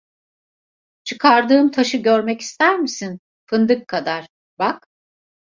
Çıkardığım 1.03 1.71
taşı 1.71 1.97
görmek 1.97 2.41
ister 2.41 2.79
misin? 2.79 3.19
Fındık 3.45 3.87
kadar… 3.87 4.27
Bak! 4.59 4.87